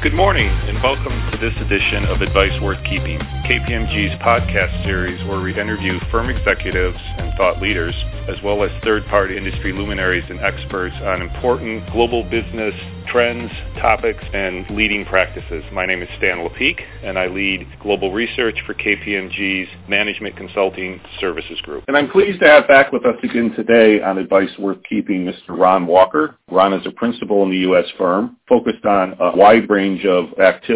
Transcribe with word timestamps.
Good 0.00 0.14
morning 0.14 0.48
welcome 0.82 1.28
to 1.32 1.38
this 1.38 1.54
edition 1.60 2.04
of 2.04 2.20
Advice 2.22 2.52
Worth 2.62 2.78
Keeping, 2.84 3.18
KPMG's 3.18 4.14
podcast 4.22 4.84
series 4.84 5.18
where 5.26 5.40
we 5.40 5.50
interview 5.58 5.98
firm 6.12 6.30
executives 6.30 6.96
and 7.18 7.34
thought 7.36 7.60
leaders, 7.60 7.94
as 8.28 8.36
well 8.44 8.62
as 8.62 8.70
third-party 8.84 9.36
industry 9.36 9.72
luminaries 9.72 10.22
and 10.30 10.38
experts 10.38 10.94
on 11.02 11.20
important 11.20 11.84
global 11.90 12.22
business 12.30 12.74
trends, 13.08 13.50
topics, 13.80 14.22
and 14.34 14.68
leading 14.70 15.04
practices. 15.04 15.64
My 15.72 15.86
name 15.86 16.02
is 16.02 16.08
Stan 16.18 16.38
Lepeak, 16.38 16.80
and 17.02 17.18
I 17.18 17.26
lead 17.26 17.66
global 17.80 18.12
research 18.12 18.58
for 18.66 18.74
KPMG's 18.74 19.68
Management 19.88 20.36
Consulting 20.36 21.00
Services 21.18 21.60
Group. 21.62 21.84
And 21.88 21.96
I'm 21.96 22.10
pleased 22.10 22.40
to 22.40 22.46
have 22.46 22.68
back 22.68 22.92
with 22.92 23.04
us 23.06 23.16
again 23.22 23.52
today 23.56 24.02
on 24.02 24.18
Advice 24.18 24.50
Worth 24.58 24.78
Keeping 24.88 25.24
Mr. 25.24 25.58
Ron 25.58 25.86
Walker. 25.86 26.36
Ron 26.50 26.74
is 26.74 26.86
a 26.86 26.90
principal 26.90 27.42
in 27.44 27.50
the 27.50 27.58
U.S. 27.58 27.86
firm, 27.96 28.36
focused 28.48 28.84
on 28.84 29.16
a 29.20 29.36
wide 29.36 29.68
range 29.70 30.04
of 30.04 30.26
activities. 30.38 30.67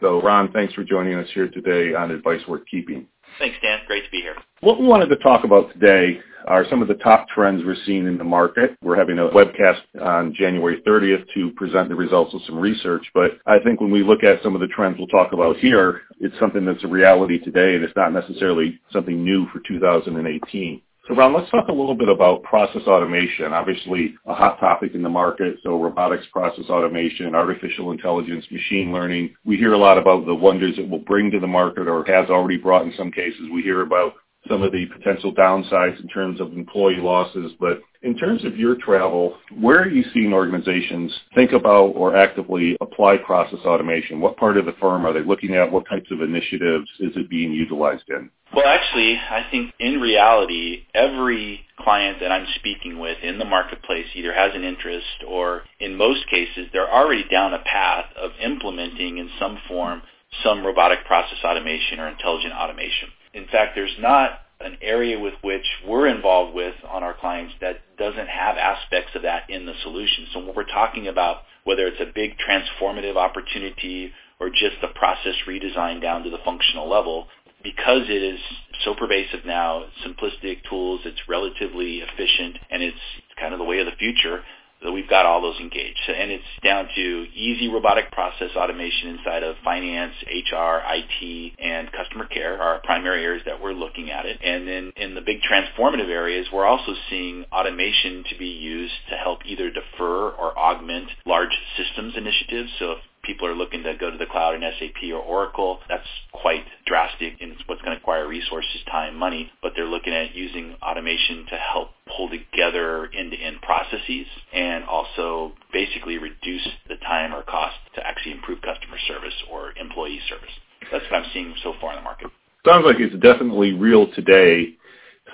So, 0.00 0.20
Ron, 0.22 0.50
thanks 0.52 0.74
for 0.74 0.82
joining 0.82 1.14
us 1.14 1.28
here 1.34 1.48
today 1.48 1.94
on 1.94 2.10
Advice 2.10 2.40
Worth 2.48 2.62
Keeping. 2.70 3.06
Thanks, 3.38 3.56
Stan. 3.58 3.80
Great 3.86 4.04
to 4.04 4.10
be 4.10 4.20
here. 4.20 4.34
What 4.60 4.80
we 4.80 4.86
wanted 4.86 5.06
to 5.06 5.16
talk 5.16 5.44
about 5.44 5.72
today 5.72 6.18
are 6.46 6.66
some 6.68 6.82
of 6.82 6.88
the 6.88 6.94
top 6.94 7.28
trends 7.28 7.62
we're 7.64 7.76
seeing 7.86 8.06
in 8.06 8.18
the 8.18 8.24
market. 8.24 8.76
We're 8.82 8.96
having 8.96 9.18
a 9.18 9.28
webcast 9.28 9.80
on 10.00 10.34
January 10.34 10.82
30th 10.86 11.24
to 11.34 11.50
present 11.52 11.88
the 11.88 11.94
results 11.94 12.34
of 12.34 12.40
some 12.46 12.58
research, 12.58 13.06
but 13.14 13.32
I 13.46 13.58
think 13.60 13.80
when 13.80 13.90
we 13.90 14.02
look 14.02 14.24
at 14.24 14.42
some 14.42 14.54
of 14.54 14.60
the 14.60 14.66
trends 14.68 14.96
we'll 14.98 15.06
talk 15.08 15.32
about 15.32 15.56
here, 15.58 16.02
it's 16.20 16.38
something 16.40 16.64
that's 16.64 16.82
a 16.84 16.88
reality 16.88 17.38
today 17.38 17.74
and 17.74 17.84
it's 17.84 17.96
not 17.96 18.12
necessarily 18.12 18.80
something 18.92 19.22
new 19.22 19.46
for 19.52 19.60
2018. 19.68 20.82
So 21.08 21.16
Ron, 21.16 21.34
let's 21.34 21.50
talk 21.50 21.66
a 21.66 21.72
little 21.72 21.96
bit 21.96 22.08
about 22.08 22.44
process 22.44 22.82
automation. 22.86 23.52
Obviously 23.52 24.14
a 24.24 24.34
hot 24.34 24.60
topic 24.60 24.94
in 24.94 25.02
the 25.02 25.08
market. 25.08 25.56
So 25.64 25.82
robotics, 25.82 26.26
process 26.32 26.66
automation, 26.70 27.34
artificial 27.34 27.90
intelligence, 27.90 28.44
machine 28.52 28.92
learning. 28.92 29.34
We 29.44 29.56
hear 29.56 29.72
a 29.72 29.78
lot 29.78 29.98
about 29.98 30.26
the 30.26 30.34
wonders 30.34 30.74
it 30.78 30.88
will 30.88 31.00
bring 31.00 31.32
to 31.32 31.40
the 31.40 31.46
market 31.48 31.88
or 31.88 32.04
has 32.04 32.30
already 32.30 32.56
brought 32.56 32.86
in 32.86 32.94
some 32.96 33.10
cases. 33.10 33.48
We 33.52 33.62
hear 33.62 33.80
about 33.80 34.14
some 34.48 34.62
of 34.62 34.72
the 34.72 34.86
potential 34.86 35.34
downsides 35.34 36.00
in 36.00 36.08
terms 36.08 36.40
of 36.40 36.52
employee 36.52 36.96
losses. 36.98 37.52
But 37.60 37.80
in 38.02 38.16
terms 38.16 38.44
of 38.44 38.56
your 38.56 38.76
travel, 38.76 39.36
where 39.60 39.82
are 39.82 39.88
you 39.88 40.04
seeing 40.12 40.32
organizations 40.32 41.12
think 41.34 41.52
about 41.52 41.92
or 41.94 42.16
actively 42.16 42.76
apply 42.80 43.18
process 43.18 43.60
automation? 43.64 44.20
What 44.20 44.36
part 44.36 44.56
of 44.56 44.66
the 44.66 44.74
firm 44.80 45.06
are 45.06 45.12
they 45.12 45.22
looking 45.22 45.54
at? 45.54 45.70
What 45.70 45.88
types 45.88 46.10
of 46.10 46.20
initiatives 46.20 46.88
is 46.98 47.12
it 47.14 47.30
being 47.30 47.52
utilized 47.52 48.08
in? 48.08 48.30
Well, 48.54 48.66
actually, 48.66 49.16
I 49.16 49.46
think 49.50 49.72
in 49.78 50.00
reality, 50.00 50.82
every 50.94 51.60
client 51.78 52.18
that 52.20 52.30
I'm 52.30 52.46
speaking 52.56 52.98
with 52.98 53.18
in 53.22 53.38
the 53.38 53.44
marketplace 53.44 54.06
either 54.14 54.34
has 54.34 54.54
an 54.54 54.64
interest 54.64 55.24
or 55.26 55.62
in 55.80 55.96
most 55.96 56.28
cases, 56.28 56.66
they're 56.72 56.92
already 56.92 57.24
down 57.30 57.54
a 57.54 57.60
path 57.60 58.06
of 58.20 58.32
implementing 58.42 59.18
in 59.18 59.30
some 59.38 59.58
form 59.68 60.02
some 60.42 60.64
robotic 60.64 61.04
process 61.06 61.38
automation 61.44 62.00
or 62.00 62.08
intelligent 62.08 62.54
automation. 62.54 63.08
In 63.34 63.46
fact, 63.46 63.72
there's 63.74 63.96
not 63.98 64.40
an 64.60 64.76
area 64.80 65.18
with 65.18 65.34
which 65.42 65.64
we're 65.86 66.06
involved 66.06 66.54
with 66.54 66.74
on 66.88 67.02
our 67.02 67.14
clients 67.14 67.54
that 67.60 67.78
doesn't 67.98 68.28
have 68.28 68.56
aspects 68.56 69.10
of 69.14 69.22
that 69.22 69.48
in 69.50 69.66
the 69.66 69.74
solution. 69.82 70.26
So 70.32 70.40
when 70.40 70.54
we're 70.54 70.64
talking 70.64 71.08
about 71.08 71.38
whether 71.64 71.86
it's 71.86 72.00
a 72.00 72.12
big 72.14 72.36
transformative 72.38 73.16
opportunity 73.16 74.12
or 74.40 74.50
just 74.50 74.76
the 74.80 74.88
process 74.88 75.34
redesign 75.46 76.00
down 76.00 76.24
to 76.24 76.30
the 76.30 76.38
functional 76.44 76.88
level, 76.88 77.26
because 77.62 78.02
it 78.08 78.22
is 78.22 78.40
so 78.84 78.94
pervasive 78.94 79.44
now, 79.46 79.84
simplistic 80.04 80.58
tools, 80.68 81.00
it's 81.04 81.20
relatively 81.28 81.98
efficient, 81.98 82.58
and 82.70 82.82
it's 82.82 82.96
kind 83.38 83.52
of 83.52 83.58
the 83.58 83.64
way 83.64 83.78
of 83.78 83.86
the 83.86 83.92
future, 83.98 84.42
we've 84.90 85.08
got 85.08 85.26
all 85.26 85.40
those 85.40 85.60
engaged. 85.60 86.00
And 86.08 86.30
it's 86.30 86.44
down 86.64 86.88
to 86.94 87.26
easy 87.34 87.68
robotic 87.68 88.10
process 88.10 88.50
automation 88.56 89.10
inside 89.10 89.42
of 89.42 89.56
finance, 89.62 90.14
HR, 90.26 90.80
IT, 90.84 91.52
and 91.58 91.92
customer 91.92 92.26
care 92.26 92.60
are 92.60 92.80
primary 92.82 93.22
areas 93.22 93.42
that 93.46 93.62
we're 93.62 93.74
looking 93.74 94.10
at 94.10 94.26
it. 94.26 94.38
And 94.42 94.66
then 94.66 94.92
in 94.96 95.14
the 95.14 95.20
big 95.20 95.38
transformative 95.42 96.08
areas, 96.08 96.46
we're 96.52 96.66
also 96.66 96.92
seeing 97.08 97.44
automation 97.52 98.24
to 98.30 98.38
be 98.38 98.48
used 98.48 98.94
to 99.10 99.16
help 99.16 99.40
either 99.46 99.70
defer 99.70 100.30
or 100.30 100.58
augment 100.58 101.08
large 101.26 101.52
systems 101.76 102.14
initiatives. 102.16 102.70
So 102.78 102.92
if 102.92 102.98
people 103.22 103.46
are 103.46 103.54
looking 103.54 103.82
to 103.84 103.94
go 103.96 104.10
to 104.10 104.18
the 104.18 104.26
cloud 104.26 104.54
in 104.54 104.60
SAP 104.60 105.02
or 105.12 105.20
Oracle, 105.20 105.78
that's 105.88 106.06
quite 106.32 106.64
drastic 106.86 107.34
and 107.40 107.52
it's 107.52 107.62
what's 107.66 107.80
going 107.82 107.92
to 107.92 108.00
require 108.00 108.26
resources, 108.26 108.80
time, 108.90 109.16
money, 109.16 109.50
but 109.62 109.72
they're 109.76 109.86
looking 109.86 110.12
at 110.12 110.34
using 110.34 110.74
automation 110.82 111.46
to 111.48 111.56
help 111.56 111.90
pull 112.16 112.28
together 112.28 113.08
end-to-end 113.16 113.60
processes 113.62 114.26
and 114.52 114.84
also 114.84 115.52
basically 115.72 116.18
reduce 116.18 116.66
the 116.88 116.96
time 116.96 117.34
or 117.34 117.42
cost 117.42 117.76
to 117.94 118.06
actually 118.06 118.32
improve 118.32 118.60
customer 118.62 118.98
service 119.06 119.34
or 119.50 119.72
employee 119.80 120.20
service. 120.28 120.50
That's 120.90 121.04
what 121.10 121.22
I'm 121.22 121.30
seeing 121.32 121.54
so 121.62 121.74
far 121.80 121.92
in 121.92 121.98
the 121.98 122.02
market. 122.02 122.30
Sounds 122.66 122.84
like 122.84 122.96
it's 122.98 123.14
definitely 123.22 123.72
real 123.72 124.12
today 124.12 124.76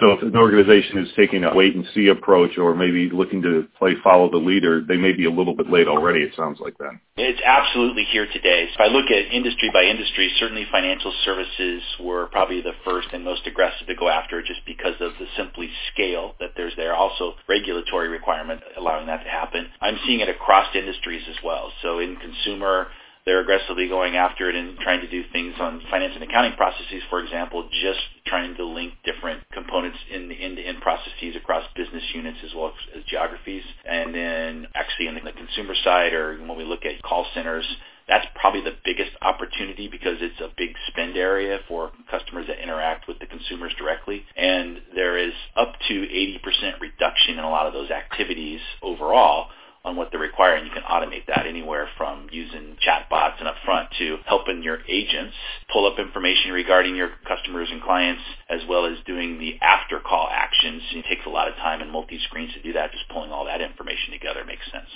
so 0.00 0.12
if 0.12 0.22
an 0.22 0.36
organization 0.36 0.98
is 0.98 1.09
taking 1.16 1.44
a 1.44 1.54
wait 1.54 1.75
and 1.75 1.84
see 1.94 2.09
approach 2.09 2.56
or 2.56 2.75
maybe 2.75 3.10
looking 3.10 3.42
to 3.42 3.66
play 3.78 3.94
follow 4.03 4.31
the 4.31 4.36
leader, 4.36 4.81
they 4.81 4.97
may 4.97 5.12
be 5.12 5.26
a 5.26 5.31
little 5.31 5.54
bit 5.54 5.70
late 5.70 5.88
already, 5.88 6.20
it 6.22 6.32
sounds 6.36 6.60
like 6.60 6.76
then. 6.78 7.00
It's 7.16 7.41
absolutely 7.44 8.04
here 8.04 8.26
today. 8.26 8.69
If 8.72 8.81
I 8.81 8.86
look 8.86 9.10
at 9.10 9.34
industry 9.34 9.70
by 9.72 9.82
industry, 9.82 10.31
certainly 10.38 10.66
financial 10.70 11.12
services 11.25 11.82
were 12.00 12.26
probably 12.26 12.62
the 12.62 12.75
first 12.84 13.09
and 13.12 13.25
most 13.25 13.47
aggressive 13.47 13.88
to 13.88 13.94
go 13.94 14.09
after 14.09 14.41
just 14.41 14.60
because 14.66 14.94
of 15.00 15.12
the 15.19 15.26
simply 15.36 15.69
scale 15.92 16.34
that 16.38 16.50
there's 16.56 16.76
there. 16.76 16.94
Also 16.94 17.34
regulatory 17.48 18.09
requirement 18.09 18.60
allowing 18.76 19.06
that 19.06 19.25
to 19.25 19.30
happen. 19.30 19.66
I'm 19.80 19.98
seeing 20.06 20.20
it 20.20 20.28
across 20.28 20.75
industries 20.75 21.22
as 21.28 21.36
well. 21.42 21.72
So 21.82 21.98
in 21.98 22.16
consumer, 22.16 22.88
they're 23.28 23.41
aggressively 23.41 23.89
going 23.89 24.16
after 24.16 24.49
it 24.49 24.56
and 24.56 24.78
trying 24.78 25.03
to 25.03 25.11
do 25.11 25.22
things 25.33 25.55
on 25.61 25.83
finance 25.91 26.15
and 26.15 26.25
accounting 26.25 26.55
processes, 26.55 27.03
for 27.11 27.21
example, 27.22 27.69
just 27.83 28.00
trying 28.27 28.56
to 28.56 28.65
link 28.65 28.94
different 29.05 29.43
components 29.53 29.99
in 30.11 30.31
the 30.31 30.34
end-to-end 30.34 30.81
processes 30.81 31.37
across 31.37 31.62
business 31.77 32.03
units 32.15 32.39
as 32.43 32.55
well 32.56 32.72
as 32.97 33.05
geographies. 33.05 33.62
And 33.84 34.15
then 34.15 34.66
actually 34.75 35.09
on 35.09 35.15
the 35.16 35.33
consumer 35.33 35.75
side 35.84 36.15
or 36.15 36.39
when 36.39 36.56
we 36.56 36.65
look 36.65 36.87
at 36.87 37.03
call 37.03 37.27
centers, 37.34 37.66
that's 38.09 38.27
probably 38.41 38.62
the 38.62 38.77
biggest 38.83 39.11
opportunity 39.21 39.89
because 39.89 40.16
it's 40.21 40.41
a 40.41 40.49
big 40.56 40.71
spend 40.87 41.19
area 41.19 41.59
for 41.69 41.91
customers 42.10 42.47
that 42.49 42.62
interact 42.62 43.06
with 43.06 43.19
the 43.19 43.27
consumers 43.27 43.75
directly. 43.78 44.25
And 44.39 44.78
there 44.95 45.19
is 45.19 45.34
up 45.55 45.75
to 45.89 45.95
80% 45.95 46.81
reduction 46.81 47.34
in 47.34 47.45
a 47.45 47.50
lot 47.50 47.66
of 47.66 47.75
those 47.75 47.91
activities 47.91 48.60
overall 48.83 49.49
on 49.88 49.97
what 49.97 50.12
they 50.12 50.19
require, 50.19 50.54
and 50.54 50.66
you 50.66 50.72
can 50.72 50.82
automate 50.82 51.26
that 51.26 51.47
anywhere 51.47 51.88
from 51.97 52.28
using 52.31 52.76
chatbots 52.87 53.41
and 53.41 53.49
upfront 53.49 53.88
to 53.99 54.19
helping 54.26 54.62
your 54.62 54.78
agents 54.88 55.34
pull 55.72 55.91
up 55.91 55.99
information 55.99 56.53
regarding 56.53 56.94
your 56.94 57.10
customers 57.26 57.69
and 57.72 57.82
clients, 57.82 58.22
as 58.50 58.60
well 58.69 58.87
as 58.87 58.98
doing 59.06 59.38
the 59.38 59.59
after 59.62 59.98
call 59.98 60.28
actions. 60.31 60.82
It 60.93 61.06
takes 61.09 61.27
a 61.27 61.31
lot 61.31 61.48
of 61.48 61.54
time 61.56 61.81
and 61.81 61.91
multi-screens 61.91 62.53
to 62.53 62.62
do 62.62 62.72
that. 62.75 62.93
Just 62.93 63.09
pulling 63.09 63.32
all 63.32 63.47
that 63.47 63.60
information 63.60 64.12
together 64.12 64.44
makes 64.44 64.71
sense. 64.71 64.88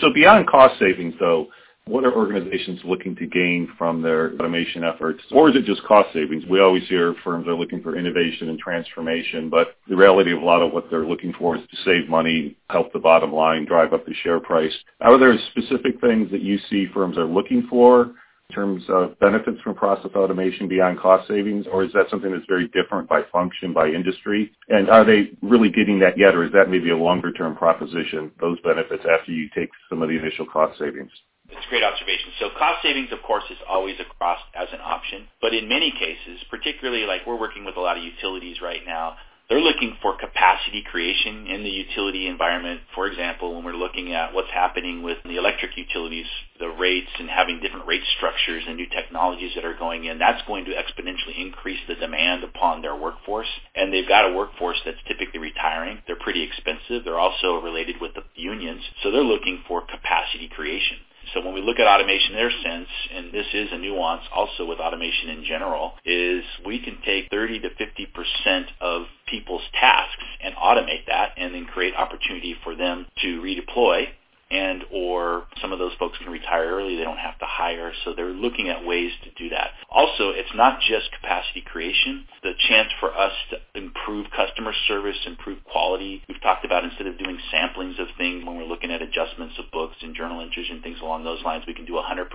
So 0.00 0.12
beyond 0.12 0.46
cost 0.46 0.78
savings, 0.78 1.14
though, 1.18 1.48
what 1.86 2.04
are 2.04 2.14
organizations 2.14 2.80
looking 2.84 3.14
to 3.16 3.26
gain 3.26 3.68
from 3.76 4.00
their 4.00 4.32
automation 4.34 4.84
efforts? 4.84 5.22
Or 5.30 5.50
is 5.50 5.56
it 5.56 5.66
just 5.66 5.84
cost 5.84 6.08
savings? 6.14 6.44
We 6.48 6.60
always 6.60 6.88
hear 6.88 7.14
firms 7.22 7.46
are 7.46 7.54
looking 7.54 7.82
for 7.82 7.96
innovation 7.96 8.48
and 8.48 8.58
transformation, 8.58 9.50
but 9.50 9.76
the 9.88 9.96
reality 9.96 10.32
of 10.32 10.40
a 10.40 10.44
lot 10.44 10.62
of 10.62 10.72
what 10.72 10.90
they're 10.90 11.06
looking 11.06 11.34
for 11.38 11.56
is 11.56 11.62
to 11.70 11.76
save 11.84 12.08
money, 12.08 12.56
help 12.70 12.92
the 12.92 12.98
bottom 12.98 13.32
line, 13.32 13.66
drive 13.66 13.92
up 13.92 14.06
the 14.06 14.14
share 14.22 14.40
price. 14.40 14.72
Are 15.02 15.18
there 15.18 15.36
specific 15.50 16.00
things 16.00 16.30
that 16.30 16.40
you 16.40 16.58
see 16.70 16.86
firms 16.94 17.18
are 17.18 17.26
looking 17.26 17.66
for 17.68 18.12
in 18.48 18.54
terms 18.54 18.84
of 18.88 19.18
benefits 19.18 19.60
from 19.60 19.74
process 19.74 20.10
automation 20.16 20.68
beyond 20.68 20.98
cost 20.98 21.28
savings, 21.28 21.66
or 21.70 21.84
is 21.84 21.92
that 21.92 22.08
something 22.10 22.32
that's 22.32 22.46
very 22.48 22.68
different 22.68 23.08
by 23.08 23.22
function, 23.30 23.74
by 23.74 23.88
industry? 23.88 24.52
And 24.68 24.88
are 24.88 25.04
they 25.04 25.32
really 25.42 25.70
getting 25.70 25.98
that 26.00 26.16
yet, 26.16 26.34
or 26.34 26.44
is 26.44 26.52
that 26.52 26.70
maybe 26.70 26.90
a 26.90 26.96
longer-term 26.96 27.56
proposition, 27.56 28.30
those 28.40 28.58
benefits 28.60 29.04
after 29.10 29.32
you 29.32 29.50
take 29.54 29.68
some 29.90 30.00
of 30.00 30.08
the 30.08 30.16
initial 30.16 30.46
cost 30.46 30.78
savings? 30.78 31.10
It's 31.56 31.66
a 31.66 31.70
great 31.70 31.84
observation. 31.84 32.32
So 32.40 32.50
cost 32.58 32.82
savings, 32.82 33.12
of 33.12 33.22
course, 33.22 33.44
is 33.50 33.58
always 33.68 33.94
across 34.00 34.38
as 34.54 34.68
an 34.72 34.80
option. 34.82 35.28
But 35.40 35.54
in 35.54 35.68
many 35.68 35.92
cases, 35.92 36.42
particularly 36.50 37.06
like 37.06 37.22
we're 37.26 37.38
working 37.38 37.64
with 37.64 37.76
a 37.76 37.80
lot 37.80 37.96
of 37.96 38.02
utilities 38.02 38.60
right 38.60 38.82
now, 38.84 39.16
they're 39.48 39.60
looking 39.60 39.96
for 40.00 40.16
capacity 40.16 40.82
creation 40.90 41.46
in 41.46 41.62
the 41.62 41.70
utility 41.70 42.26
environment. 42.26 42.80
For 42.94 43.06
example, 43.06 43.54
when 43.54 43.64
we're 43.64 43.76
looking 43.76 44.14
at 44.14 44.32
what's 44.32 44.50
happening 44.50 45.02
with 45.02 45.18
the 45.22 45.36
electric 45.36 45.76
utilities, 45.76 46.26
the 46.58 46.68
rates 46.68 47.10
and 47.18 47.28
having 47.28 47.60
different 47.60 47.86
rate 47.86 48.02
structures 48.16 48.64
and 48.66 48.76
new 48.76 48.88
technologies 48.88 49.52
that 49.54 49.66
are 49.66 49.76
going 49.76 50.06
in, 50.06 50.18
that's 50.18 50.40
going 50.46 50.64
to 50.64 50.70
exponentially 50.72 51.38
increase 51.38 51.80
the 51.86 51.94
demand 51.94 52.42
upon 52.42 52.80
their 52.80 52.96
workforce. 52.96 53.48
And 53.74 53.92
they've 53.92 54.08
got 54.08 54.30
a 54.30 54.34
workforce 54.34 54.80
that's 54.84 54.96
typically 55.06 55.40
retiring. 55.40 55.98
They're 56.06 56.16
pretty 56.16 56.42
expensive. 56.42 57.04
They're 57.04 57.20
also 57.20 57.60
related 57.60 58.00
with 58.00 58.14
the 58.14 58.24
unions. 58.34 58.80
So 59.02 59.10
they're 59.10 59.22
looking 59.22 59.62
for 59.68 59.82
capacity 59.82 60.48
creation. 60.48 60.96
So 61.32 61.40
when 61.40 61.54
we 61.54 61.60
look 61.60 61.78
at 61.78 61.86
automation 61.86 62.32
in 62.32 62.36
their 62.36 62.50
sense, 62.50 62.88
and 63.14 63.32
this 63.32 63.46
is 63.52 63.68
a 63.72 63.78
nuance 63.78 64.22
also 64.34 64.66
with 64.66 64.78
automation 64.78 65.30
in 65.30 65.44
general, 65.44 65.94
is 66.04 66.44
we 66.64 66.78
can 66.82 66.98
take 67.04 67.30
30 67.30 67.60
to 67.60 67.70
50% 67.70 68.64
of 68.80 69.06
people's 69.26 69.62
tasks 69.72 70.24
and 70.42 70.54
automate 70.56 71.06
that 71.06 71.32
and 71.36 71.54
then 71.54 71.66
create 71.66 71.94
opportunity 71.94 72.54
for 72.62 72.74
them 72.74 73.06
to 73.22 73.40
redeploy 73.40 74.06
and 74.54 74.84
or 74.92 75.44
some 75.60 75.72
of 75.72 75.80
those 75.80 75.92
folks 75.98 76.16
can 76.18 76.30
retire 76.30 76.70
early. 76.70 76.96
They 76.96 77.02
don't 77.02 77.18
have 77.18 77.38
to 77.40 77.44
hire. 77.44 77.92
So 78.04 78.14
they're 78.14 78.30
looking 78.30 78.68
at 78.68 78.86
ways 78.86 79.10
to 79.24 79.30
do 79.34 79.50
that. 79.50 79.70
Also, 79.90 80.30
it's 80.30 80.54
not 80.54 80.80
just 80.80 81.10
capacity 81.10 81.62
creation. 81.66 82.24
The 82.42 82.52
chance 82.68 82.88
for 83.00 83.12
us 83.12 83.32
to 83.50 83.56
improve 83.74 84.26
customer 84.30 84.72
service, 84.86 85.16
improve 85.26 85.58
quality. 85.64 86.22
We've 86.28 86.40
talked 86.40 86.64
about 86.64 86.84
instead 86.84 87.08
of 87.08 87.18
doing 87.18 87.38
samplings 87.52 87.98
of 88.00 88.06
things 88.16 88.44
when 88.44 88.56
we're 88.56 88.70
looking 88.70 88.92
at 88.92 89.02
adjustments 89.02 89.54
of 89.58 89.72
books 89.72 89.96
and 90.02 90.14
journal 90.14 90.40
entries 90.40 90.68
and 90.70 90.82
things 90.82 90.98
along 91.02 91.24
those 91.24 91.42
lines, 91.42 91.64
we 91.66 91.74
can 91.74 91.84
do 91.84 91.94
100%. 91.94 92.28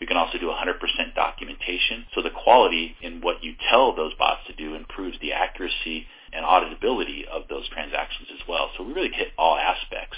We 0.00 0.06
can 0.06 0.16
also 0.16 0.38
do 0.38 0.50
100% 0.50 1.14
documentation. 1.14 2.06
So 2.14 2.22
the 2.22 2.30
quality 2.30 2.96
in 3.00 3.20
what 3.20 3.44
you 3.44 3.54
tell 3.70 3.94
those 3.94 4.14
bots 4.14 4.40
to 4.48 4.54
do 4.54 4.74
improves 4.74 5.16
the 5.20 5.32
accuracy 5.32 6.06
and 6.32 6.44
auditability 6.44 7.26
of 7.28 7.42
those 7.48 7.68
transactions 7.68 8.28
as 8.32 8.40
well. 8.48 8.70
So 8.76 8.84
we 8.84 8.92
really 8.92 9.12
hit 9.12 9.28
all 9.36 9.56
aspects, 9.56 10.16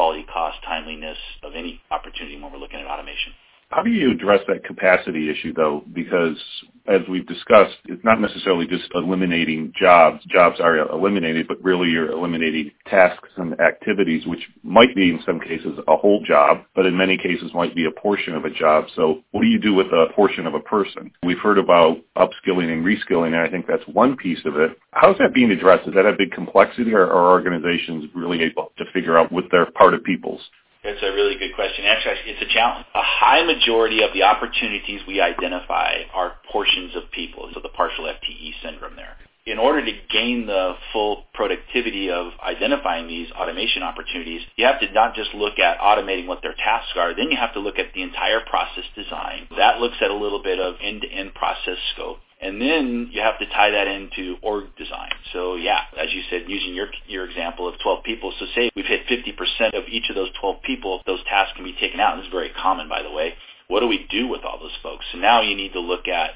quality, 0.00 0.24
cost, 0.32 0.56
timeliness 0.64 1.18
of 1.42 1.54
any 1.54 1.78
opportunity 1.90 2.40
when 2.40 2.50
we're 2.50 2.58
looking 2.58 2.80
at 2.80 2.86
automation. 2.86 3.34
How 3.68 3.82
do 3.82 3.90
you 3.90 4.12
address 4.12 4.40
that 4.48 4.64
capacity 4.64 5.28
issue, 5.28 5.52
though? 5.52 5.84
Because 5.92 6.42
as 6.90 7.02
we've 7.08 7.26
discussed, 7.26 7.76
it's 7.86 8.04
not 8.04 8.20
necessarily 8.20 8.66
just 8.66 8.90
eliminating 8.94 9.72
jobs. 9.78 10.22
Jobs 10.26 10.60
are 10.60 10.76
eliminated, 10.90 11.46
but 11.46 11.62
really 11.62 11.88
you're 11.88 12.10
eliminating 12.10 12.72
tasks 12.86 13.28
and 13.36 13.58
activities, 13.60 14.26
which 14.26 14.40
might 14.62 14.94
be 14.94 15.10
in 15.10 15.20
some 15.24 15.40
cases 15.40 15.78
a 15.86 15.96
whole 15.96 16.22
job, 16.26 16.62
but 16.74 16.86
in 16.86 16.96
many 16.96 17.16
cases 17.16 17.50
might 17.54 17.74
be 17.74 17.86
a 17.86 18.00
portion 18.00 18.34
of 18.34 18.44
a 18.44 18.50
job. 18.50 18.86
So 18.96 19.22
what 19.30 19.42
do 19.42 19.46
you 19.46 19.60
do 19.60 19.74
with 19.74 19.86
a 19.86 20.06
portion 20.14 20.46
of 20.46 20.54
a 20.54 20.60
person? 20.60 21.10
We've 21.24 21.38
heard 21.38 21.58
about 21.58 21.98
upskilling 22.16 22.72
and 22.72 22.84
reskilling, 22.84 23.34
and 23.34 23.40
I 23.40 23.48
think 23.48 23.66
that's 23.66 23.86
one 23.86 24.16
piece 24.16 24.40
of 24.44 24.56
it. 24.56 24.76
How's 24.92 25.18
that 25.18 25.32
being 25.32 25.50
addressed? 25.52 25.86
Is 25.86 25.94
that 25.94 26.06
a 26.06 26.16
big 26.16 26.32
complexity, 26.32 26.92
or 26.92 27.06
are 27.06 27.30
organizations 27.30 28.10
really 28.14 28.42
able 28.42 28.72
to 28.78 28.84
figure 28.92 29.16
out 29.16 29.30
what 29.30 29.44
their 29.50 29.70
part 29.72 29.94
of 29.94 30.02
people's? 30.02 30.40
That's 30.82 31.02
a 31.02 31.12
really 31.12 31.36
good 31.36 31.54
question. 31.54 31.84
Actually, 31.84 32.32
it's 32.32 32.42
a 32.42 32.52
challenge. 32.54 32.86
A 32.94 33.02
high 33.02 33.44
majority 33.44 34.02
of 34.02 34.12
the 34.14 34.22
opportunities 34.22 35.00
we 35.06 35.20
identify 35.20 36.04
are 36.14 36.36
portions 36.50 36.96
of 36.96 37.10
people, 37.12 37.50
so 37.52 37.60
the 37.60 37.68
partial 37.68 38.04
FTE 38.04 38.52
syndrome 38.62 38.96
there. 38.96 39.16
In 39.46 39.58
order 39.58 39.84
to 39.84 39.92
gain 40.10 40.46
the 40.46 40.74
full 40.92 41.24
productivity 41.34 42.10
of 42.10 42.32
identifying 42.42 43.08
these 43.08 43.30
automation 43.32 43.82
opportunities, 43.82 44.42
you 44.56 44.66
have 44.66 44.80
to 44.80 44.92
not 44.92 45.14
just 45.14 45.34
look 45.34 45.58
at 45.58 45.78
automating 45.80 46.26
what 46.26 46.40
their 46.42 46.54
tasks 46.54 46.92
are, 46.96 47.14
then 47.14 47.30
you 47.30 47.36
have 47.36 47.54
to 47.54 47.60
look 47.60 47.78
at 47.78 47.92
the 47.94 48.02
entire 48.02 48.40
process 48.40 48.84
design. 48.94 49.48
That 49.56 49.80
looks 49.80 49.96
at 50.00 50.10
a 50.10 50.14
little 50.14 50.42
bit 50.42 50.60
of 50.60 50.76
end-to-end 50.80 51.34
process 51.34 51.78
scope. 51.94 52.18
And 52.42 52.60
then 52.60 53.10
you 53.12 53.20
have 53.20 53.38
to 53.38 53.46
tie 53.46 53.70
that 53.70 53.86
into 53.86 54.36
org 54.42 54.74
design. 54.76 55.12
So 55.32 55.56
yeah, 55.56 55.80
as 55.98 56.08
you 56.12 56.22
said, 56.30 56.44
using 56.48 56.74
your 56.74 56.88
your 57.06 57.28
example 57.28 57.68
of 57.68 57.78
12 57.82 58.02
people, 58.04 58.32
so 58.38 58.46
say 58.54 58.70
we've 58.74 58.86
hit 58.86 59.06
50% 59.06 59.74
of 59.76 59.84
each 59.88 60.08
of 60.08 60.16
those 60.16 60.30
12 60.40 60.62
people, 60.62 61.02
those 61.06 61.22
tasks 61.24 61.52
can 61.56 61.64
be 61.64 61.74
taken 61.78 62.00
out. 62.00 62.14
And 62.14 62.20
this 62.20 62.28
is 62.28 62.32
very 62.32 62.50
common, 62.50 62.88
by 62.88 63.02
the 63.02 63.10
way. 63.10 63.34
What 63.68 63.80
do 63.80 63.86
we 63.86 64.06
do 64.10 64.26
with 64.26 64.42
all 64.44 64.58
those 64.58 64.76
folks? 64.82 65.04
So 65.12 65.18
now 65.18 65.42
you 65.42 65.54
need 65.54 65.74
to 65.74 65.80
look 65.80 66.08
at 66.08 66.30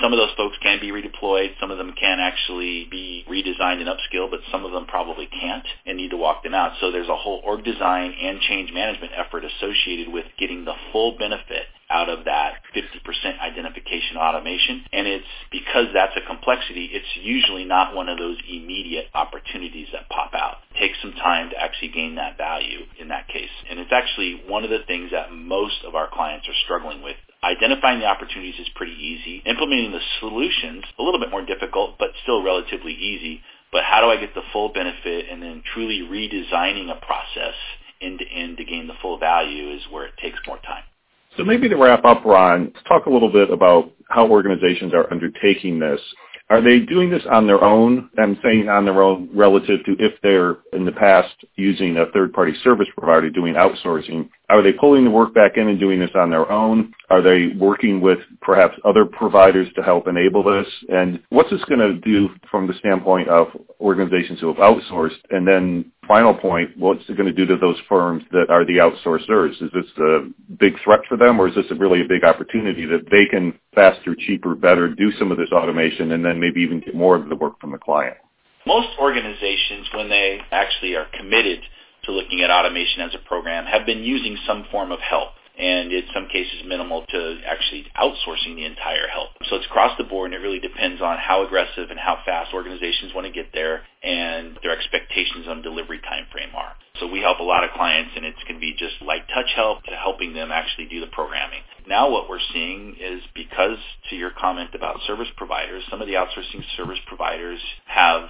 some 0.00 0.12
of 0.12 0.18
those 0.18 0.34
folks 0.36 0.56
can 0.62 0.80
be 0.80 0.90
redeployed. 0.90 1.58
Some 1.60 1.70
of 1.70 1.78
them 1.78 1.92
can 1.92 2.18
actually 2.18 2.88
be 2.90 3.24
redesigned 3.28 3.80
and 3.80 3.88
upskilled, 3.88 4.30
but 4.30 4.40
some 4.50 4.64
of 4.64 4.72
them 4.72 4.86
probably 4.86 5.26
can't 5.26 5.64
and 5.86 5.96
need 5.98 6.10
to 6.10 6.16
walk 6.16 6.42
them 6.42 6.54
out. 6.54 6.72
So 6.80 6.90
there's 6.90 7.08
a 7.08 7.16
whole 7.16 7.40
org 7.44 7.64
design 7.64 8.14
and 8.20 8.40
change 8.40 8.72
management 8.72 9.12
effort 9.14 9.44
associated 9.44 10.12
with 10.12 10.24
getting 10.38 10.64
the 10.64 10.74
full 10.90 11.16
benefit 11.18 11.66
out 11.94 12.08
of 12.08 12.24
that 12.24 12.58
50% 12.74 13.38
identification 13.38 14.16
automation. 14.18 14.82
And 14.92 15.06
it's 15.06 15.30
because 15.50 15.86
that's 15.94 16.16
a 16.16 16.26
complexity, 16.26 16.90
it's 16.92 17.06
usually 17.22 17.64
not 17.64 17.94
one 17.94 18.08
of 18.08 18.18
those 18.18 18.36
immediate 18.50 19.06
opportunities 19.14 19.86
that 19.92 20.08
pop 20.10 20.34
out. 20.34 20.56
It 20.74 20.80
takes 20.80 20.98
some 21.00 21.12
time 21.12 21.50
to 21.50 21.56
actually 21.56 21.94
gain 21.94 22.16
that 22.16 22.36
value 22.36 22.80
in 22.98 23.08
that 23.08 23.28
case. 23.28 23.54
And 23.70 23.78
it's 23.78 23.92
actually 23.92 24.42
one 24.48 24.64
of 24.64 24.70
the 24.70 24.82
things 24.86 25.12
that 25.12 25.32
most 25.32 25.84
of 25.86 25.94
our 25.94 26.08
clients 26.12 26.48
are 26.48 26.58
struggling 26.64 27.02
with 27.02 27.16
Identifying 27.44 28.00
the 28.00 28.06
opportunities 28.06 28.58
is 28.58 28.68
pretty 28.74 28.96
easy. 28.96 29.42
Implementing 29.44 29.92
the 29.92 30.00
solutions, 30.18 30.82
a 30.98 31.02
little 31.02 31.20
bit 31.20 31.30
more 31.30 31.44
difficult, 31.44 31.98
but 31.98 32.08
still 32.22 32.42
relatively 32.42 32.94
easy. 32.94 33.42
But 33.70 33.84
how 33.84 34.00
do 34.00 34.06
I 34.06 34.16
get 34.16 34.32
the 34.32 34.40
full 34.50 34.72
benefit 34.72 35.26
and 35.30 35.42
then 35.42 35.62
truly 35.74 36.00
redesigning 36.08 36.90
a 36.90 36.94
process 37.04 37.52
end 38.04 38.18
to 38.18 38.28
end 38.28 38.58
to 38.58 38.64
gain 38.64 38.86
the 38.86 38.94
full 39.00 39.18
value 39.18 39.70
is 39.70 39.82
where 39.90 40.06
it 40.06 40.14
takes 40.20 40.38
more 40.46 40.58
time. 40.58 40.84
So 41.36 41.44
maybe 41.44 41.68
to 41.68 41.76
wrap 41.76 42.04
up, 42.04 42.24
Ron, 42.24 42.70
let's 42.74 42.86
talk 42.86 43.06
a 43.06 43.10
little 43.10 43.30
bit 43.32 43.50
about 43.50 43.90
how 44.08 44.28
organizations 44.28 44.94
are 44.94 45.12
undertaking 45.12 45.78
this. 45.78 46.00
Are 46.50 46.60
they 46.60 46.80
doing 46.80 47.10
this 47.10 47.22
on 47.30 47.46
their 47.46 47.64
own? 47.64 48.10
I'm 48.18 48.38
saying 48.42 48.68
on 48.68 48.84
their 48.84 49.02
own 49.02 49.30
relative 49.34 49.84
to 49.86 49.96
if 49.98 50.12
they're 50.22 50.58
in 50.72 50.84
the 50.84 50.92
past 50.92 51.34
using 51.56 51.96
a 51.96 52.06
third-party 52.12 52.54
service 52.62 52.86
provider 52.96 53.30
doing 53.30 53.54
outsourcing. 53.54 54.28
Are 54.50 54.62
they 54.62 54.72
pulling 54.72 55.04
the 55.04 55.10
work 55.10 55.32
back 55.32 55.56
in 55.56 55.68
and 55.68 55.80
doing 55.80 55.98
this 55.98 56.10
on 56.14 56.28
their 56.28 56.50
own? 56.52 56.92
Are 57.08 57.22
they 57.22 57.48
working 57.56 58.02
with 58.02 58.18
perhaps 58.42 58.74
other 58.84 59.06
providers 59.06 59.68
to 59.74 59.82
help 59.82 60.06
enable 60.06 60.42
this? 60.42 60.66
And 60.90 61.20
what's 61.30 61.50
this 61.50 61.64
going 61.64 61.80
to 61.80 61.94
do 61.94 62.28
from 62.50 62.66
the 62.66 62.74
standpoint 62.74 63.28
of 63.28 63.48
organizations 63.80 64.40
who 64.40 64.48
have 64.48 64.56
outsourced? 64.56 65.16
And 65.30 65.48
then 65.48 65.90
final 66.06 66.34
point, 66.34 66.76
what's 66.76 67.02
it 67.08 67.16
going 67.16 67.28
to 67.28 67.32
do 67.32 67.46
to 67.46 67.56
those 67.56 67.78
firms 67.88 68.22
that 68.32 68.50
are 68.50 68.66
the 68.66 68.76
outsourcers? 68.76 69.62
Is 69.62 69.70
this 69.72 69.86
a 69.98 70.28
big 70.58 70.74
threat 70.84 71.00
for 71.08 71.16
them 71.16 71.40
or 71.40 71.48
is 71.48 71.54
this 71.54 71.64
a 71.70 71.74
really 71.74 72.02
a 72.02 72.08
big 72.08 72.22
opportunity 72.22 72.84
that 72.84 73.10
they 73.10 73.24
can 73.24 73.58
faster, 73.74 74.14
cheaper, 74.14 74.54
better 74.54 74.88
do 74.88 75.10
some 75.18 75.32
of 75.32 75.38
this 75.38 75.52
automation 75.52 76.12
and 76.12 76.22
then 76.22 76.38
maybe 76.38 76.60
even 76.60 76.80
get 76.80 76.94
more 76.94 77.16
of 77.16 77.30
the 77.30 77.36
work 77.36 77.58
from 77.60 77.72
the 77.72 77.78
client? 77.78 78.16
Most 78.66 78.88
organizations, 79.00 79.86
when 79.94 80.08
they 80.08 80.40
actually 80.50 80.96
are 80.96 81.06
committed 81.18 81.60
to 82.04 82.12
looking 82.12 82.42
at 82.42 82.50
automation 82.50 83.02
as 83.02 83.14
a 83.14 83.28
program 83.28 83.66
have 83.66 83.86
been 83.86 84.02
using 84.02 84.36
some 84.46 84.66
form 84.70 84.92
of 84.92 85.00
help 85.00 85.30
and 85.58 85.92
in 85.92 86.02
some 86.12 86.26
cases 86.28 86.62
minimal 86.66 87.04
to 87.06 87.38
actually 87.46 87.86
outsourcing 87.96 88.56
the 88.56 88.64
entire 88.64 89.06
help. 89.06 89.30
So 89.48 89.56
it's 89.56 89.66
across 89.66 89.96
the 89.98 90.04
board 90.04 90.32
and 90.32 90.40
it 90.40 90.44
really 90.44 90.58
depends 90.58 91.00
on 91.00 91.16
how 91.18 91.46
aggressive 91.46 91.90
and 91.90 91.98
how 91.98 92.18
fast 92.26 92.52
organizations 92.52 93.14
want 93.14 93.26
to 93.26 93.32
get 93.32 93.52
there 93.54 93.82
and 94.02 94.58
their 94.62 94.76
expectations 94.76 95.46
on 95.48 95.62
delivery 95.62 96.00
time 96.00 96.26
frame 96.32 96.50
are. 96.54 96.72
So 96.98 97.06
we 97.06 97.20
help 97.20 97.38
a 97.38 97.44
lot 97.44 97.64
of 97.64 97.70
clients 97.70 98.12
and 98.16 98.24
it 98.24 98.34
can 98.46 98.58
be 98.58 98.72
just 98.72 99.00
light 99.02 99.26
touch 99.32 99.50
help 99.54 99.84
to 99.84 99.92
helping 99.92 100.34
them 100.34 100.50
actually 100.50 100.86
do 100.86 101.00
the 101.00 101.08
programming. 101.08 101.60
Now 101.86 102.10
what 102.10 102.28
we're 102.28 102.42
seeing 102.52 102.96
is 103.00 103.22
because 103.34 103.78
to 104.10 104.16
your 104.16 104.30
comment 104.30 104.70
about 104.74 105.00
service 105.06 105.28
providers, 105.36 105.84
some 105.90 106.00
of 106.00 106.08
the 106.08 106.14
outsourcing 106.14 106.64
service 106.76 106.98
providers 107.06 107.60
have 107.86 108.28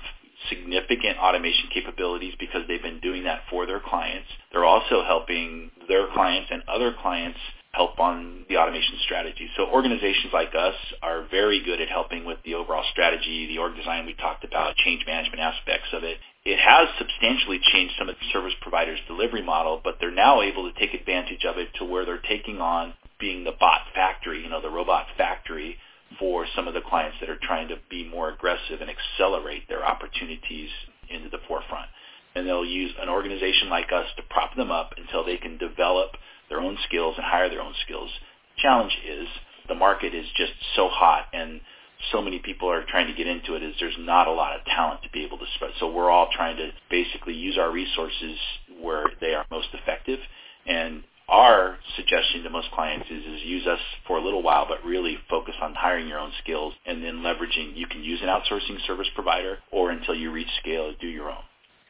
significant 0.48 1.18
automation 1.18 1.68
capabilities 1.72 2.34
because 2.38 2.62
they've 2.68 2.82
been 2.82 3.00
doing 3.00 3.24
that 3.24 3.42
for 3.50 3.66
their 3.66 3.80
clients. 3.80 4.28
They're 4.52 4.64
also 4.64 5.04
helping 5.04 5.70
their 5.88 6.06
clients 6.12 6.48
and 6.50 6.62
other 6.68 6.94
clients 7.00 7.38
help 7.72 7.98
on 7.98 8.44
the 8.48 8.56
automation 8.56 8.96
strategy. 9.04 9.48
So 9.56 9.66
organizations 9.66 10.32
like 10.32 10.54
us 10.56 10.74
are 11.02 11.26
very 11.30 11.62
good 11.64 11.80
at 11.80 11.88
helping 11.88 12.24
with 12.24 12.38
the 12.44 12.54
overall 12.54 12.84
strategy, 12.92 13.48
the 13.48 13.58
org 13.58 13.74
design 13.76 14.06
we 14.06 14.14
talked 14.14 14.44
about, 14.44 14.76
change 14.76 15.04
management 15.06 15.40
aspects 15.40 15.88
of 15.92 16.04
it. 16.04 16.18
It 16.44 16.58
has 16.58 16.88
substantially 16.98 17.60
changed 17.72 17.94
some 17.98 18.08
of 18.08 18.16
the 18.16 18.26
service 18.32 18.54
providers' 18.60 19.00
delivery 19.08 19.42
model, 19.42 19.80
but 19.82 19.96
they're 19.98 20.14
now 20.14 20.42
able 20.42 20.70
to 20.70 20.78
take 20.78 20.94
advantage 20.94 21.44
of 21.44 21.58
it 21.58 21.68
to 21.78 21.84
where 21.84 22.04
they're 22.04 22.22
taking 22.28 22.60
on 22.60 22.94
being 23.18 23.44
the 23.44 23.52
bot 23.58 23.80
factory, 23.94 24.42
you 24.42 24.50
know, 24.50 24.60
the 24.60 24.70
robot 24.70 25.06
factory 25.16 25.76
for 26.18 26.46
some 26.54 26.68
of 26.68 26.74
the 26.74 26.80
clients 26.80 27.16
that 27.20 27.30
are 27.30 27.38
trying 27.42 27.68
to 27.68 27.76
be 27.90 28.08
more 28.08 28.30
aggressive 28.30 28.80
and 28.80 28.90
accelerate 28.90 29.68
their 29.68 29.84
opportunities 29.84 30.70
into 31.10 31.28
the 31.28 31.38
forefront. 31.48 31.88
And 32.34 32.46
they'll 32.46 32.64
use 32.64 32.92
an 33.00 33.08
organization 33.08 33.68
like 33.68 33.92
us 33.92 34.06
to 34.16 34.22
prop 34.30 34.56
them 34.56 34.70
up 34.70 34.92
until 34.96 35.24
they 35.24 35.36
can 35.36 35.58
develop 35.58 36.10
their 36.48 36.60
own 36.60 36.76
skills 36.88 37.14
and 37.16 37.24
hire 37.24 37.48
their 37.48 37.62
own 37.62 37.74
skills. 37.84 38.10
Challenge 38.58 38.92
is 39.06 39.28
the 39.68 39.74
market 39.74 40.14
is 40.14 40.26
just 40.36 40.52
so 40.76 40.88
hot 40.88 41.26
and 41.32 41.60
so 42.12 42.20
many 42.20 42.38
people 42.38 42.70
are 42.70 42.84
trying 42.88 43.06
to 43.06 43.14
get 43.14 43.26
into 43.26 43.54
it 43.54 43.62
is 43.62 43.74
there's 43.80 43.96
not 43.98 44.26
a 44.26 44.32
lot 44.32 44.54
of 44.54 44.64
talent 44.66 45.02
to 45.02 45.10
be 45.10 45.24
able 45.24 45.38
to 45.38 45.46
spread. 45.54 45.70
So 45.78 45.90
we're 45.90 46.10
all 46.10 46.28
trying 46.32 46.56
to 46.56 46.70
basically 46.90 47.34
use 47.34 47.56
our 47.56 47.70
resources 47.70 48.36
where 48.80 49.06
they 49.20 49.34
are 49.34 49.46
most 49.50 49.68
effective 49.72 50.18
and 50.66 51.04
our 51.28 51.73
suggestion 52.04 52.42
to 52.42 52.50
most 52.50 52.70
clients 52.72 53.06
is, 53.10 53.24
is 53.24 53.42
use 53.42 53.66
us 53.66 53.78
for 54.06 54.18
a 54.18 54.24
little 54.24 54.42
while, 54.42 54.66
but 54.68 54.84
really 54.84 55.16
focus 55.30 55.54
on 55.62 55.74
hiring 55.74 56.08
your 56.08 56.18
own 56.18 56.32
skills 56.42 56.74
and 56.86 57.02
then 57.02 57.16
leveraging. 57.16 57.76
You 57.76 57.86
can 57.86 58.02
use 58.02 58.20
an 58.22 58.28
outsourcing 58.28 58.84
service 58.86 59.08
provider 59.14 59.58
or 59.72 59.90
until 59.90 60.14
you 60.14 60.30
reach 60.30 60.48
scale, 60.60 60.92
do 61.00 61.06
your 61.06 61.30
own. 61.30 61.42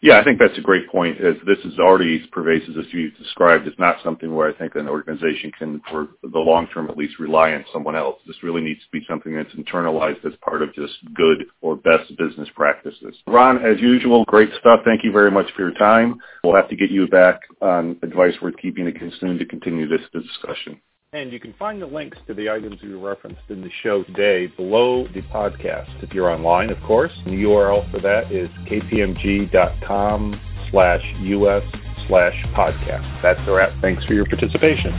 Yeah, 0.04 0.20
I 0.20 0.22
think 0.22 0.38
that's 0.38 0.58
a 0.58 0.60
great 0.60 0.86
point. 0.90 1.18
As 1.18 1.36
this 1.46 1.56
is 1.64 1.78
already 1.78 2.20
as 2.20 2.26
pervasive 2.30 2.76
as 2.76 2.84
you've 2.92 3.16
described, 3.16 3.66
it's 3.66 3.78
not 3.78 3.96
something 4.04 4.34
where 4.34 4.46
I 4.46 4.52
think 4.52 4.74
an 4.74 4.86
organization 4.86 5.50
can, 5.58 5.80
for 5.90 6.08
the 6.22 6.38
long 6.38 6.66
term 6.74 6.90
at 6.90 6.98
least, 6.98 7.18
rely 7.18 7.54
on 7.54 7.64
someone 7.72 7.96
else. 7.96 8.20
This 8.26 8.42
really 8.42 8.60
needs 8.60 8.80
to 8.80 8.90
be 8.92 9.02
something 9.08 9.34
that's 9.34 9.54
internalized 9.54 10.22
as 10.26 10.34
part 10.42 10.60
of 10.60 10.74
just 10.74 10.92
good 11.14 11.46
or 11.62 11.76
best 11.76 12.14
business 12.18 12.50
practices. 12.54 13.16
Ron, 13.26 13.64
as 13.64 13.80
usual, 13.80 14.26
great 14.26 14.50
stuff. 14.60 14.80
Thank 14.84 15.04
you 15.04 15.10
very 15.10 15.30
much 15.30 15.46
for 15.56 15.62
your 15.62 15.72
time. 15.78 16.20
We'll 16.44 16.54
have 16.54 16.68
to 16.68 16.76
get 16.76 16.90
you 16.90 17.08
back 17.08 17.40
on 17.62 17.96
advice 18.02 18.34
worth 18.42 18.58
keeping 18.60 18.88
again 18.88 19.10
soon 19.20 19.38
to 19.38 19.46
continue 19.46 19.88
this 19.88 20.02
discussion. 20.12 20.82
And 21.14 21.32
you 21.32 21.38
can 21.38 21.54
find 21.54 21.80
the 21.80 21.86
links 21.86 22.18
to 22.26 22.34
the 22.34 22.50
items 22.50 22.82
we 22.82 22.92
referenced 22.92 23.42
in 23.48 23.60
the 23.60 23.70
show 23.84 24.02
today 24.02 24.48
below 24.48 25.06
the 25.14 25.22
podcast. 25.22 26.02
If 26.02 26.12
you're 26.12 26.28
online, 26.28 26.70
of 26.70 26.82
course, 26.82 27.12
the 27.24 27.30
URL 27.30 27.88
for 27.92 28.00
that 28.00 28.32
is 28.32 28.50
kpmg.com 28.66 30.40
slash 30.72 31.02
US 31.20 31.62
slash 32.08 32.34
podcast. 32.46 33.22
That's 33.22 33.38
the 33.46 33.52
wrap. 33.52 33.80
Thanks 33.80 34.04
for 34.04 34.14
your 34.14 34.26
participation. 34.26 34.90